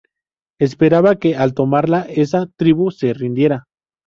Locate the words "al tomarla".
1.35-2.07